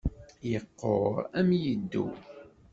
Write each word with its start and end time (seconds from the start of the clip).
Iqquṛ 0.55 1.13
am 1.39 1.49
yiddew. 1.61 2.11